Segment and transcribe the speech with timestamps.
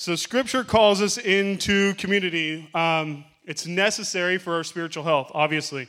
[0.00, 2.70] So, Scripture calls us into community.
[2.72, 5.88] Um, it's necessary for our spiritual health, obviously.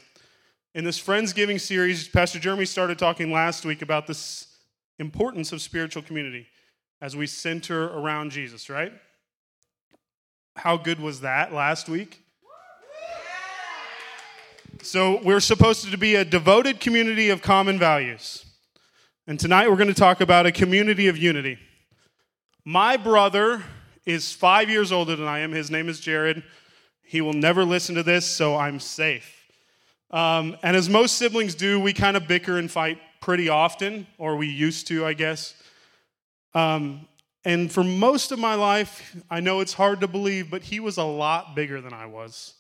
[0.76, 4.54] In this Friendsgiving series, Pastor Jeremy started talking last week about this
[5.00, 6.46] importance of spiritual community
[7.02, 8.92] as we center around Jesus, right?
[10.58, 12.22] How good was that last week?
[14.82, 18.44] So, we're supposed to be a devoted community of common values.
[19.26, 21.60] And tonight we're going to talk about a community of unity.
[22.66, 23.64] My brother
[24.06, 25.52] is five years older than I am.
[25.52, 26.44] His name is Jared.
[27.04, 29.38] He will never listen to this, so I'm safe.
[30.12, 34.36] Um, and as most siblings do, we kind of bicker and fight pretty often, or
[34.36, 35.54] we used to, I guess.
[36.54, 37.08] Um,
[37.46, 40.98] and for most of my life, I know it's hard to believe, but he was
[40.98, 42.54] a lot bigger than I was.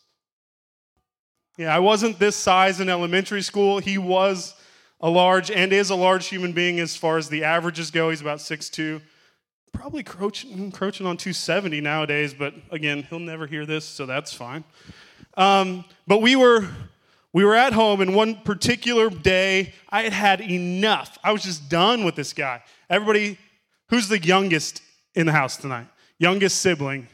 [1.57, 3.79] Yeah, I wasn't this size in elementary school.
[3.79, 4.55] He was
[5.01, 8.09] a large and is a large human being as far as the averages go.
[8.09, 9.01] He's about 6'2
[9.73, 14.63] probably encroaching, on 270 nowadays, but again, he'll never hear this, so that's fine.
[15.37, 16.67] Um, but we were
[17.33, 21.17] we were at home, and one particular day, I had had enough.
[21.23, 22.61] I was just done with this guy.
[22.89, 23.37] Everybody,
[23.89, 24.81] who's the youngest
[25.15, 25.87] in the house tonight?
[26.19, 27.07] Youngest sibling.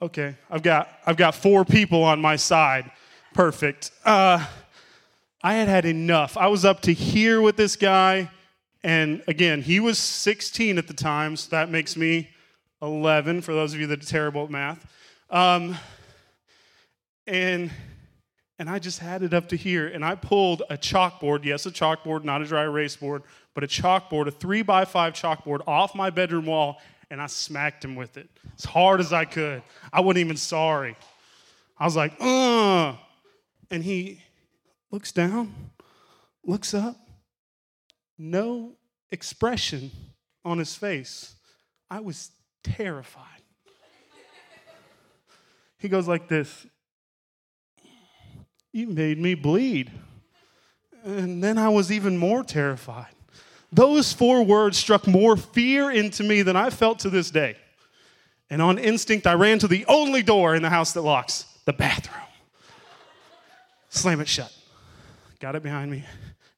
[0.00, 2.90] Okay, I've got I've got four people on my side.
[3.34, 3.90] Perfect.
[4.04, 4.44] Uh,
[5.42, 6.36] I had had enough.
[6.36, 8.30] I was up to here with this guy.
[8.84, 12.30] And again, he was 16 at the time, so that makes me
[12.80, 14.86] 11 for those of you that are terrible at math.
[15.30, 15.76] Um,
[17.26, 17.70] and
[18.58, 21.70] and I just had it up to here, and I pulled a chalkboard, yes, a
[21.72, 25.96] chalkboard, not a dry erase board, but a chalkboard, a three by five chalkboard off
[25.96, 29.62] my bedroom wall, and I smacked him with it as hard as I could.
[29.92, 30.96] I wasn't even sorry.
[31.76, 32.94] I was like, uh.
[33.68, 34.22] And he
[34.92, 35.52] looks down,
[36.44, 36.96] looks up,
[38.22, 38.72] no
[39.10, 39.90] expression
[40.44, 41.34] on his face.
[41.90, 42.30] I was
[42.62, 43.26] terrified.
[45.78, 46.66] He goes like this
[48.72, 49.90] You made me bleed.
[51.04, 53.12] And then I was even more terrified.
[53.72, 57.56] Those four words struck more fear into me than I felt to this day.
[58.48, 61.72] And on instinct, I ran to the only door in the house that locks the
[61.72, 62.22] bathroom.
[63.88, 64.54] Slam it shut.
[65.40, 66.04] Got it behind me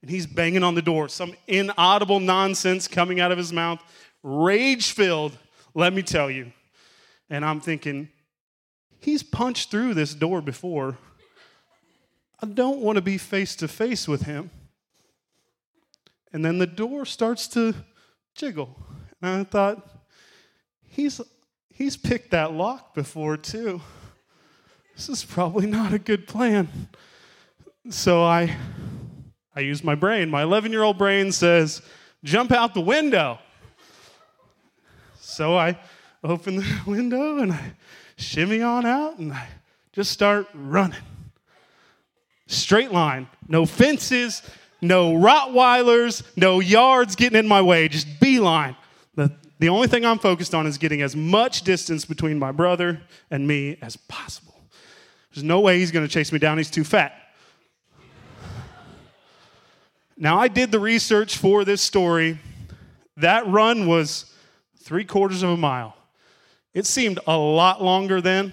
[0.05, 3.83] and he's banging on the door, some inaudible nonsense coming out of his mouth,
[4.23, 5.35] rage filled,
[5.73, 6.53] let me tell you.
[7.31, 8.11] And I'm thinking,
[9.01, 10.99] he's punched through this door before.
[12.43, 14.51] I don't want to be face to face with him.
[16.35, 17.75] And then the door starts to
[18.35, 18.77] jiggle.
[19.23, 19.89] And I thought,
[20.87, 21.19] he's,
[21.71, 23.81] he's picked that lock before too.
[24.97, 26.69] This is probably not a good plan.
[27.89, 28.55] So I
[29.57, 30.31] I use my brain.
[30.31, 31.83] My 11 year old brain says,
[32.23, 33.39] jump out the window.
[35.21, 35.79] So I
[36.23, 37.73] open the window and I
[38.17, 39.49] shimmy on out and I
[39.93, 41.01] just start running.
[42.47, 44.43] Straight line, no fences,
[44.81, 48.77] no Rottweilers, no yards getting in my way, just beeline.
[49.15, 53.01] The, the only thing I'm focused on is getting as much distance between my brother
[53.31, 54.55] and me as possible.
[55.33, 57.24] There's no way he's going to chase me down, he's too fat.
[60.17, 62.39] Now, I did the research for this story.
[63.17, 64.33] That run was
[64.81, 65.97] three quarters of a mile.
[66.73, 68.53] It seemed a lot longer then.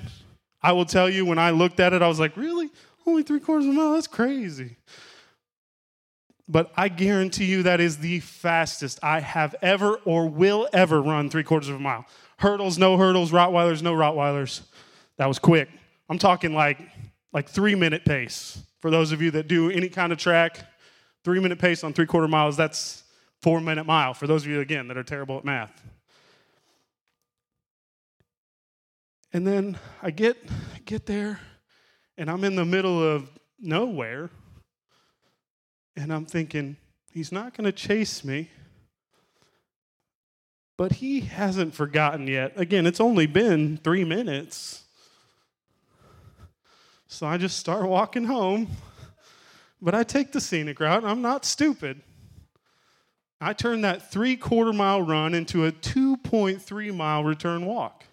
[0.62, 2.70] I will tell you, when I looked at it, I was like, really?
[3.06, 3.94] Only three quarters of a mile?
[3.94, 4.78] That's crazy.
[6.48, 11.30] But I guarantee you that is the fastest I have ever or will ever run
[11.30, 12.06] three quarters of a mile.
[12.38, 14.62] Hurdles, no hurdles, Rottweilers, no Rottweilers.
[15.18, 15.70] That was quick.
[16.10, 16.80] I'm talking like,
[17.34, 18.62] like three minute pace.
[18.82, 20.60] For those of you that do any kind of track,
[21.24, 23.04] Three minute pace on three quarter miles, that's
[23.42, 25.84] four minute mile for those of you, again, that are terrible at math.
[29.34, 30.38] And then I get,
[30.86, 31.40] get there,
[32.18, 34.30] and I'm in the middle of nowhere,
[35.96, 36.76] and I'm thinking,
[37.12, 38.50] he's not going to chase me.
[40.78, 42.54] But he hasn't forgotten yet.
[42.56, 44.84] Again, it's only been three minutes.
[47.08, 48.68] So I just start walking home.
[49.82, 51.04] But I take the scenic route.
[51.04, 52.02] I'm not stupid.
[53.40, 58.06] I turn that three quarter mile run into a 2.3 mile return walk.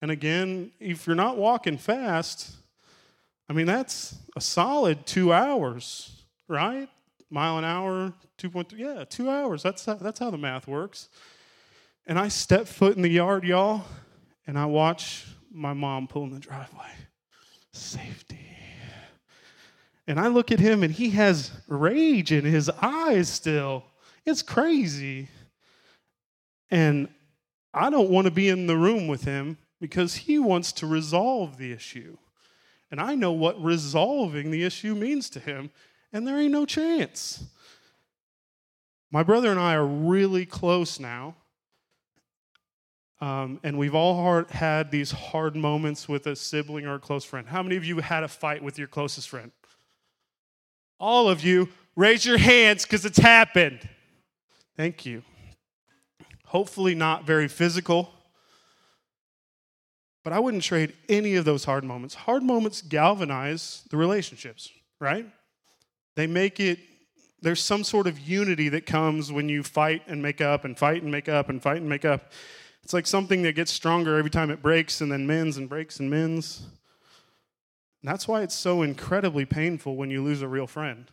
[0.00, 2.50] And again, if you're not walking fast,
[3.48, 6.88] I mean, that's a solid two hours, right?
[7.28, 9.62] Mile an hour, 2.3, yeah, two hours.
[9.62, 11.08] That's that's how the math works.
[12.06, 13.84] And I step foot in the yard, y'all,
[14.46, 16.90] and I watch my mom pull in the driveway.
[17.72, 18.40] Safety.
[20.06, 23.84] And I look at him and he has rage in his eyes still.
[24.24, 25.28] It's crazy.
[26.70, 27.08] And
[27.74, 31.58] I don't want to be in the room with him because he wants to resolve
[31.58, 32.16] the issue.
[32.90, 35.70] And I know what resolving the issue means to him,
[36.12, 37.44] and there ain't no chance.
[39.10, 41.36] My brother and I are really close now.
[43.20, 47.24] Um, and we've all hard, had these hard moments with a sibling or a close
[47.24, 47.46] friend.
[47.46, 49.52] How many of you had a fight with your closest friend?
[51.02, 53.80] All of you, raise your hands because it's happened.
[54.76, 55.24] Thank you.
[56.46, 58.08] Hopefully, not very physical.
[60.22, 62.14] But I wouldn't trade any of those hard moments.
[62.14, 64.70] Hard moments galvanize the relationships,
[65.00, 65.26] right?
[66.14, 66.78] They make it,
[67.40, 71.02] there's some sort of unity that comes when you fight and make up and fight
[71.02, 72.30] and make up and fight and make up.
[72.84, 75.98] It's like something that gets stronger every time it breaks and then mends and breaks
[75.98, 76.62] and mends.
[78.02, 81.10] And that's why it's so incredibly painful when you lose a real friend.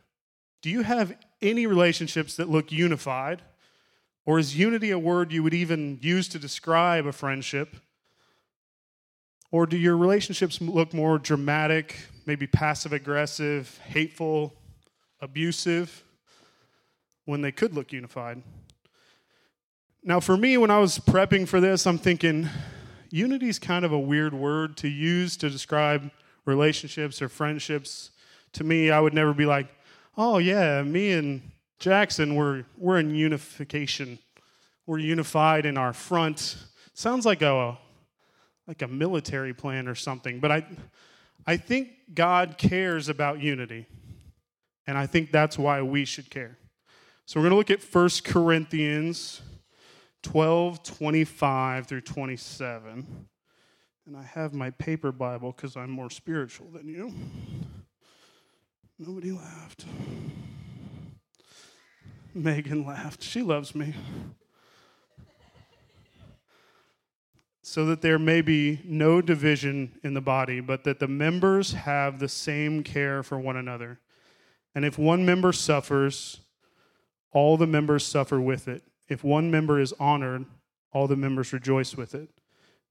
[0.62, 3.44] Do you have any relationships that look unified?
[4.26, 7.76] Or is unity a word you would even use to describe a friendship?
[9.52, 11.96] Or do your relationships look more dramatic,
[12.26, 14.54] maybe passive aggressive, hateful,
[15.22, 16.04] abusive,
[17.26, 18.42] when they could look unified?
[20.04, 22.50] Now, for me, when I was prepping for this, I'm thinking
[23.10, 26.10] unity is kind of a weird word to use to describe
[26.46, 28.12] relationships or friendships.
[28.54, 29.68] To me, I would never be like,
[30.18, 31.42] oh, yeah, me and
[31.80, 34.20] Jackson, we're, we're in unification.
[34.86, 36.58] We're unified in our front.
[36.94, 37.78] Sounds like a,
[38.68, 40.66] like a military plan or something, but I,
[41.48, 43.86] I think God cares about unity.
[44.88, 46.58] And I think that's why we should care.
[47.26, 49.42] So we're going to look at 1 Corinthians
[50.24, 53.28] 12, 25 through 27.
[54.10, 57.14] And I have my paper Bible because I'm more spiritual than you.
[58.98, 59.86] Nobody laughed.
[62.34, 63.22] Megan laughed.
[63.22, 63.94] She loves me.
[67.62, 72.18] So that there may be no division in the body, but that the members have
[72.18, 74.00] the same care for one another.
[74.74, 76.40] And if one member suffers,
[77.32, 78.82] all the members suffer with it.
[79.08, 80.46] If one member is honored,
[80.92, 82.32] all the members rejoice with it.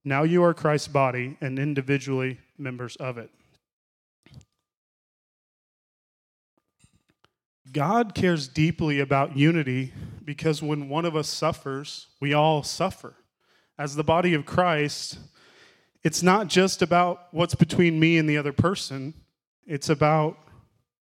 [0.03, 3.29] Now you are Christ's body and individually members of it.
[7.71, 9.93] God cares deeply about unity
[10.25, 13.15] because when one of us suffers, we all suffer.
[13.77, 15.19] As the body of Christ,
[16.03, 19.13] it's not just about what's between me and the other person,
[19.67, 20.37] it's about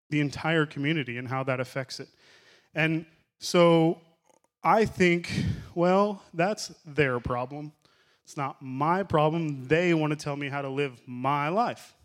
[0.09, 2.09] the entire community and how that affects it.
[2.73, 3.05] And
[3.39, 4.01] so
[4.63, 5.31] I think,
[5.75, 7.71] well, that's their problem.
[8.27, 9.69] It's not my problem.
[9.69, 11.95] They want to tell me how to live my life.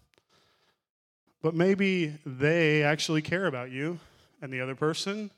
[1.42, 3.98] But maybe they actually care about you
[4.40, 5.32] and the other person,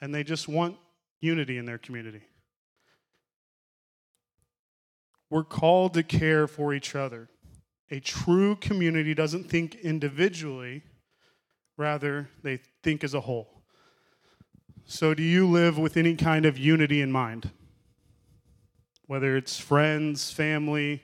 [0.00, 0.76] and they just want
[1.20, 2.22] unity in their community.
[5.30, 7.28] We're called to care for each other.
[7.90, 10.84] A true community doesn't think individually,
[11.76, 13.64] rather, they think as a whole.
[14.84, 17.50] So, do you live with any kind of unity in mind?
[19.10, 21.02] Whether it's friends, family,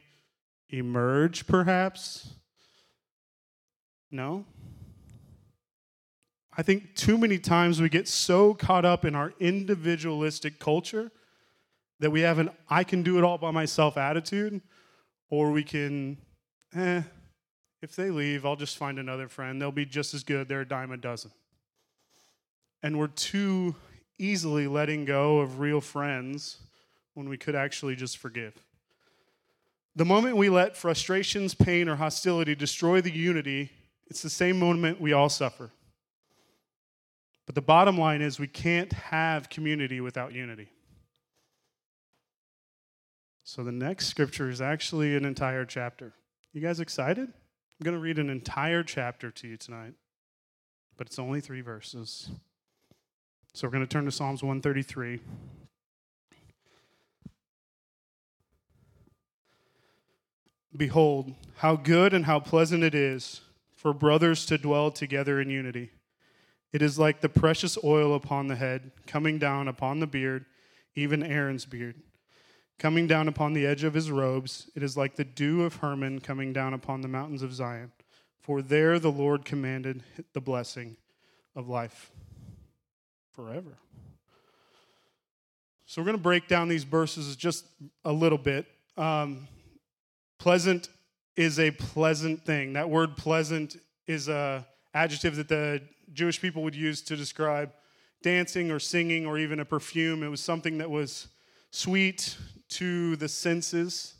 [0.70, 2.34] emerge perhaps?
[4.12, 4.44] No?
[6.56, 11.10] I think too many times we get so caught up in our individualistic culture
[11.98, 14.60] that we have an I can do it all by myself attitude,
[15.28, 16.18] or we can,
[16.76, 17.02] eh,
[17.82, 19.60] if they leave, I'll just find another friend.
[19.60, 20.46] They'll be just as good.
[20.46, 21.32] They're a dime a dozen
[22.84, 23.74] and we're too
[24.16, 26.60] easily letting go of real friends
[27.16, 28.52] when we could actually just forgive.
[29.96, 33.72] The moment we let frustrations, pain, or hostility destroy the unity,
[34.08, 35.70] it's the same moment we all suffer.
[37.46, 40.68] But the bottom line is we can't have community without unity.
[43.44, 46.12] So the next scripture is actually an entire chapter.
[46.52, 47.28] You guys excited?
[47.28, 49.94] I'm going to read an entire chapter to you tonight,
[50.98, 52.28] but it's only three verses.
[53.54, 55.20] So we're going to turn to Psalms 133.
[60.76, 63.40] Behold, how good and how pleasant it is
[63.74, 65.90] for brothers to dwell together in unity.
[66.72, 70.44] It is like the precious oil upon the head, coming down upon the beard,
[70.94, 71.96] even Aaron's beard.
[72.78, 76.20] Coming down upon the edge of his robes, it is like the dew of Hermon
[76.20, 77.92] coming down upon the mountains of Zion.
[78.40, 80.02] For there the Lord commanded
[80.34, 80.96] the blessing
[81.54, 82.10] of life
[83.32, 83.78] forever.
[85.86, 87.64] So we're going to break down these verses just
[88.04, 88.66] a little bit.
[88.96, 89.48] Um,
[90.38, 90.88] pleasant
[91.36, 92.74] is a pleasant thing.
[92.74, 93.76] That word pleasant
[94.06, 97.72] is a adjective that the Jewish people would use to describe
[98.22, 100.22] dancing or singing or even a perfume.
[100.22, 101.28] It was something that was
[101.70, 102.36] sweet,
[102.68, 104.14] to the senses.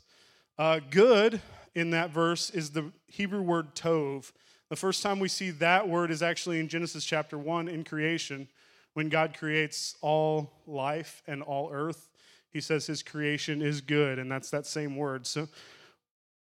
[0.57, 1.41] Uh, good
[1.75, 4.31] in that verse is the Hebrew word tov.
[4.69, 8.47] The first time we see that word is actually in Genesis chapter 1 in creation,
[8.93, 12.09] when God creates all life and all earth.
[12.49, 15.27] He says his creation is good, and that's that same word.
[15.27, 15.47] So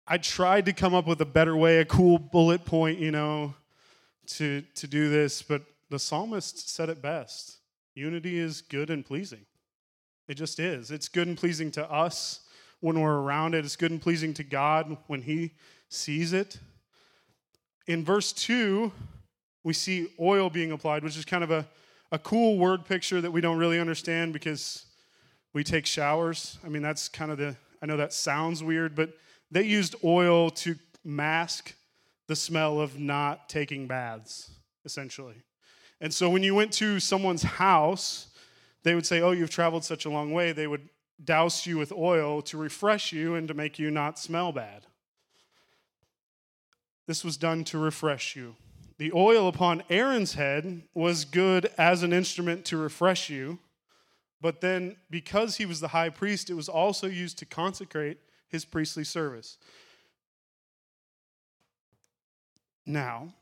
[0.08, 3.54] I tried to come up with a better way, a cool bullet point, you know,
[4.26, 7.58] to, to do this, but the psalmist said it best
[7.94, 9.46] unity is good and pleasing.
[10.28, 10.90] It just is.
[10.90, 12.40] It's good and pleasing to us
[12.80, 15.54] when we're around it, it's good and pleasing to God when He
[15.88, 16.58] sees it.
[17.86, 18.92] In verse 2,
[19.64, 21.66] we see oil being applied, which is kind of a,
[22.12, 24.84] a cool word picture that we don't really understand because
[25.52, 26.58] we take showers.
[26.64, 29.10] I mean, that's kind of the, I know that sounds weird, but
[29.50, 31.74] they used oil to mask
[32.26, 34.50] the smell of not taking baths,
[34.84, 35.36] essentially.
[36.00, 38.28] And so when you went to someone's house,
[38.82, 40.52] they would say, Oh, you've traveled such a long way.
[40.52, 40.88] They would
[41.24, 44.86] douse you with oil to refresh you and to make you not smell bad.
[47.06, 48.56] This was done to refresh you.
[48.98, 53.58] The oil upon Aaron's head was good as an instrument to refresh you,
[54.40, 58.64] but then because he was the high priest, it was also used to consecrate his
[58.64, 59.58] priestly service.
[62.84, 63.34] Now,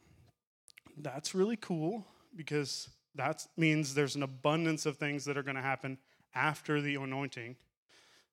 [0.97, 5.63] that's really cool because that means there's an abundance of things that are going to
[5.63, 5.99] happen
[6.35, 7.57] after the anointing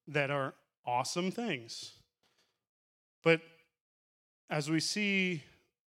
[0.08, 0.54] that are
[0.86, 1.94] awesome things.
[3.24, 3.42] But
[4.50, 5.44] as we see,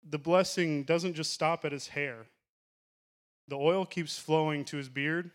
[0.08, 2.26] the blessing doesn't just stop at his hair,
[3.48, 5.30] the oil keeps flowing to his beard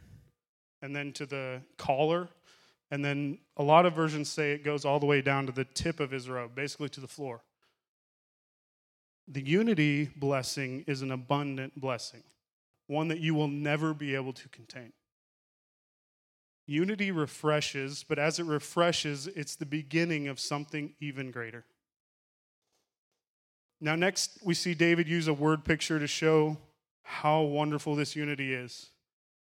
[0.81, 2.29] and then to the collar.
[2.91, 5.65] And then a lot of versions say it goes all the way down to the
[5.65, 7.41] tip of his robe, basically to the floor.
[9.27, 12.23] The unity blessing is an abundant blessing,
[12.87, 14.91] one that you will never be able to contain.
[16.65, 21.65] Unity refreshes, but as it refreshes, it's the beginning of something even greater.
[23.81, 26.57] Now, next, we see David use a word picture to show
[27.01, 28.89] how wonderful this unity is.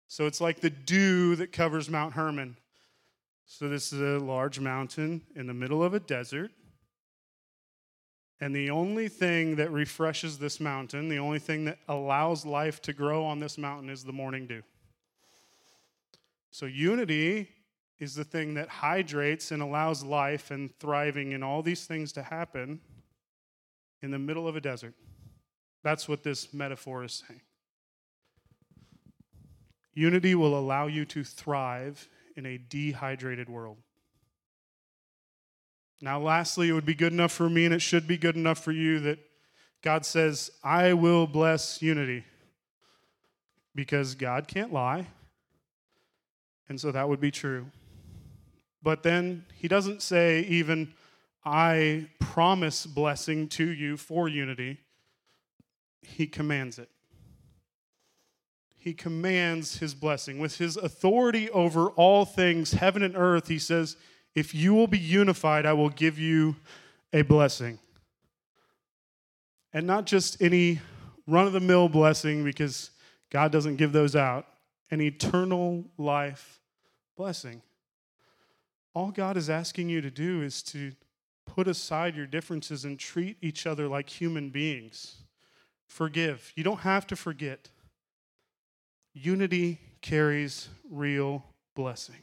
[0.07, 2.57] So it's like the dew that covers Mount Hermon.
[3.53, 6.51] So, this is a large mountain in the middle of a desert.
[8.39, 12.93] And the only thing that refreshes this mountain, the only thing that allows life to
[12.93, 14.63] grow on this mountain is the morning dew.
[16.51, 17.49] So, unity
[17.99, 22.23] is the thing that hydrates and allows life and thriving and all these things to
[22.23, 22.79] happen
[24.01, 24.93] in the middle of a desert.
[25.83, 27.41] That's what this metaphor is saying.
[29.93, 32.07] Unity will allow you to thrive
[32.41, 33.77] in a dehydrated world.
[36.01, 38.63] Now, lastly, it would be good enough for me, and it should be good enough
[38.63, 39.19] for you that
[39.83, 42.23] God says, I will bless unity.
[43.75, 45.05] Because God can't lie.
[46.67, 47.67] And so that would be true.
[48.81, 50.93] But then he doesn't say, even,
[51.45, 54.79] I promise blessing to you for unity.
[56.01, 56.89] He commands it.
[58.81, 60.39] He commands his blessing.
[60.39, 63.95] With his authority over all things, heaven and earth, he says,
[64.33, 66.55] If you will be unified, I will give you
[67.13, 67.77] a blessing.
[69.71, 70.79] And not just any
[71.27, 72.89] run of the mill blessing, because
[73.29, 74.47] God doesn't give those out,
[74.89, 76.59] an eternal life
[77.15, 77.61] blessing.
[78.95, 80.93] All God is asking you to do is to
[81.45, 85.17] put aside your differences and treat each other like human beings.
[85.85, 86.51] Forgive.
[86.55, 87.69] You don't have to forget.
[89.13, 91.43] Unity carries real
[91.75, 92.15] blessing.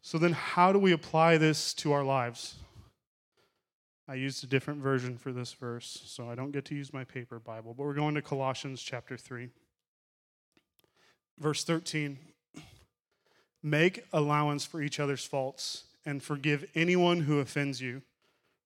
[0.00, 2.56] So, then how do we apply this to our lives?
[4.08, 7.04] I used a different version for this verse, so I don't get to use my
[7.04, 9.48] paper Bible, but we're going to Colossians chapter 3.
[11.38, 12.18] Verse 13
[13.62, 18.02] Make allowance for each other's faults and forgive anyone who offends you.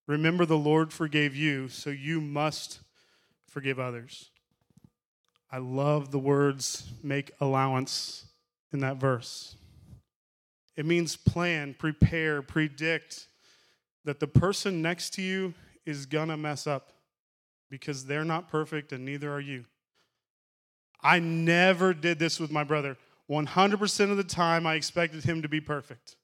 [0.07, 2.81] Remember, the Lord forgave you, so you must
[3.47, 4.31] forgive others.
[5.57, 8.27] I love the words make allowance
[8.75, 9.57] in that verse.
[10.77, 13.29] It means plan, prepare, predict
[14.05, 15.55] that the person next to you
[15.87, 16.93] is going to mess up
[17.71, 19.65] because they're not perfect and neither are you.
[21.01, 22.99] I never did this with my brother.
[23.31, 26.17] 100% of the time, I expected him to be perfect.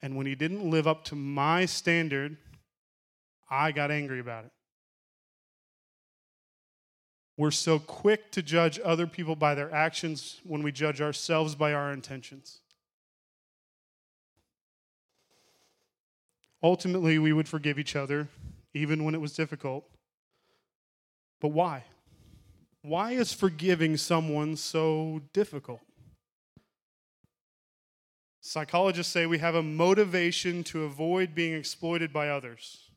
[0.00, 2.38] And when he didn't live up to my standard,
[3.50, 4.52] I got angry about it.
[7.40, 11.72] We're so quick to judge other people by their actions when we judge ourselves by
[11.72, 12.58] our intentions.
[16.62, 18.28] Ultimately, we would forgive each other,
[18.74, 19.88] even when it was difficult.
[21.40, 21.84] But why?
[22.82, 25.80] Why is forgiving someone so difficult?
[28.42, 32.89] Psychologists say we have a motivation to avoid being exploited by others.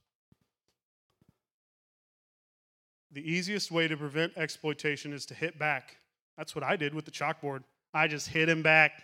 [3.13, 5.97] The easiest way to prevent exploitation is to hit back.
[6.35, 7.63] That's what I did with the chalkboard.
[7.93, 9.03] I just hit him back.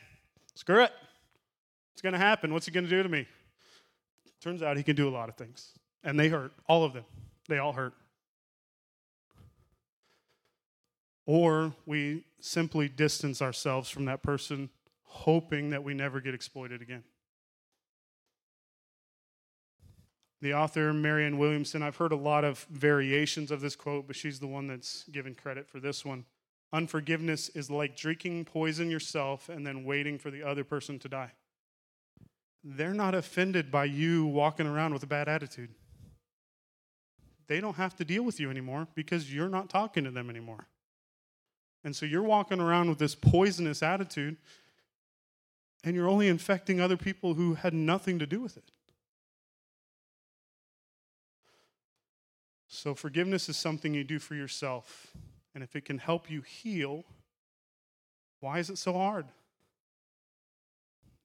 [0.56, 0.92] Screw it.
[1.94, 2.52] It's going to happen.
[2.52, 3.28] What's he going to do to me?
[4.42, 5.74] Turns out he can do a lot of things.
[6.04, 6.52] And they hurt.
[6.68, 7.06] All of them.
[7.48, 7.94] They all hurt.
[11.28, 14.70] Or we simply distance ourselves from that person,
[15.04, 17.04] hoping that we never get exploited again.
[20.42, 24.40] The author, Marianne Williamson, I've heard a lot of variations of this quote, but she's
[24.40, 26.26] the one that's given credit for this one.
[26.72, 31.32] Unforgiveness is like drinking poison yourself and then waiting for the other person to die.
[32.64, 35.72] They're not offended by you walking around with a bad attitude.
[37.48, 40.68] They don't have to deal with you anymore because you're not talking to them anymore.
[41.84, 44.38] And so you're walking around with this poisonous attitude
[45.84, 48.72] and you're only infecting other people who had nothing to do with it.
[52.72, 55.12] So, forgiveness is something you do for yourself.
[55.56, 57.04] And if it can help you heal,
[58.40, 59.26] why is it so hard?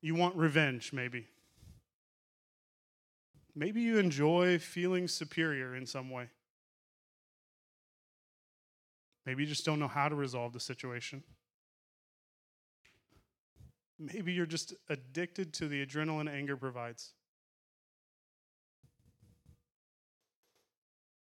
[0.00, 1.28] You want revenge, maybe.
[3.54, 6.28] Maybe you enjoy feeling superior in some way.
[9.26, 11.22] Maybe you just don't know how to resolve the situation.
[13.98, 17.12] Maybe you're just addicted to the adrenaline anger provides.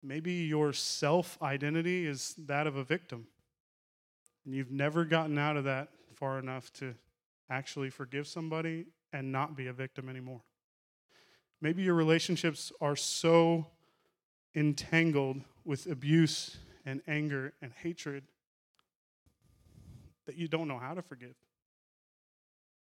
[0.09, 3.27] Maybe your self identity is that of a victim,
[4.47, 6.95] and you've never gotten out of that far enough to
[7.51, 10.41] actually forgive somebody and not be a victim anymore.
[11.61, 13.67] Maybe your relationships are so
[14.55, 18.25] entangled with abuse and anger and hatred
[20.25, 21.35] that you don't know how to forgive.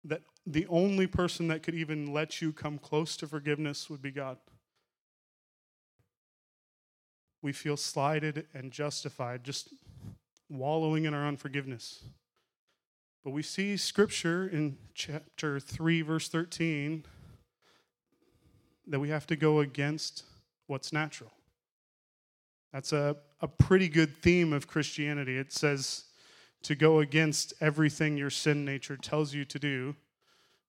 [0.05, 4.09] That the only person that could even let you come close to forgiveness would be
[4.09, 4.39] God
[7.41, 9.73] we feel slighted and justified, just
[10.49, 12.03] wallowing in our unforgiveness.
[13.23, 17.05] But we see scripture in chapter 3, verse 13,
[18.87, 20.23] that we have to go against
[20.67, 21.31] what's natural.
[22.73, 25.37] That's a, a pretty good theme of Christianity.
[25.37, 26.05] It says
[26.63, 29.95] to go against everything your sin nature tells you to do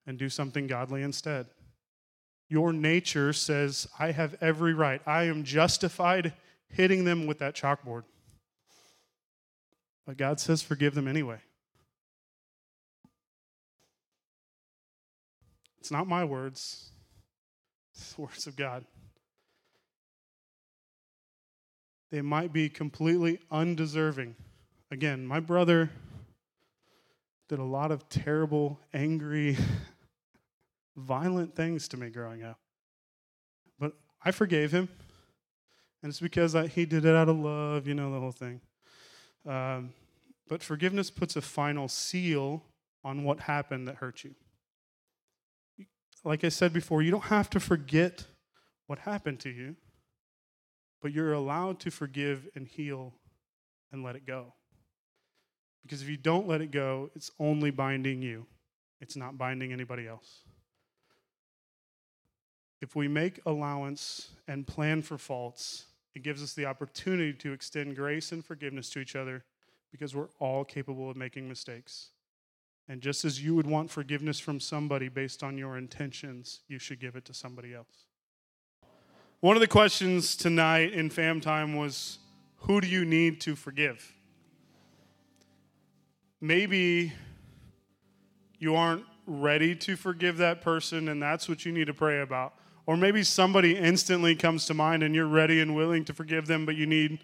[0.06, 1.46] and do something godly instead.
[2.48, 5.00] Your nature says, I have every right.
[5.06, 6.34] I am justified
[6.72, 8.02] hitting them with that chalkboard.
[10.06, 11.38] But God says, forgive them anyway.
[15.78, 16.90] It's not my words,
[17.94, 18.84] it's the words of God.
[22.10, 24.36] They might be completely undeserving.
[24.90, 25.90] Again, my brother
[27.48, 29.56] did a lot of terrible, angry,
[30.96, 32.58] violent things to me growing up.
[33.78, 34.88] But I forgave him.
[36.02, 38.60] And it's because I, he did it out of love, you know, the whole thing.
[39.46, 39.92] Um,
[40.48, 42.62] but forgiveness puts a final seal
[43.04, 44.34] on what happened that hurt you.
[46.24, 48.26] Like I said before, you don't have to forget
[48.86, 49.76] what happened to you,
[51.00, 53.14] but you're allowed to forgive and heal
[53.92, 54.54] and let it go.
[55.82, 58.46] Because if you don't let it go, it's only binding you,
[59.00, 60.42] it's not binding anybody else.
[62.80, 67.96] If we make allowance and plan for faults, it gives us the opportunity to extend
[67.96, 69.44] grace and forgiveness to each other
[69.90, 72.08] because we're all capable of making mistakes.
[72.88, 77.00] And just as you would want forgiveness from somebody based on your intentions, you should
[77.00, 78.06] give it to somebody else.
[79.40, 82.18] One of the questions tonight in fam time was
[82.58, 84.14] who do you need to forgive?
[86.40, 87.12] Maybe
[88.58, 92.54] you aren't ready to forgive that person, and that's what you need to pray about.
[92.86, 96.66] Or maybe somebody instantly comes to mind and you're ready and willing to forgive them,
[96.66, 97.20] but you need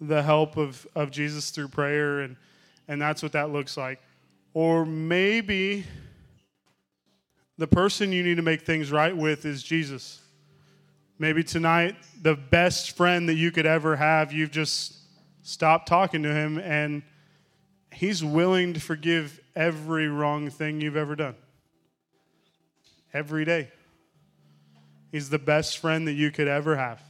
[0.00, 2.36] the help of, of Jesus through prayer, and,
[2.88, 4.00] and that's what that looks like.
[4.52, 5.84] Or maybe
[7.58, 10.20] the person you need to make things right with is Jesus.
[11.18, 14.94] Maybe tonight, the best friend that you could ever have, you've just
[15.42, 17.02] stopped talking to him, and
[17.92, 21.36] he's willing to forgive every wrong thing you've ever done.
[23.14, 23.70] Every day.
[25.12, 27.00] He's the best friend that you could ever have.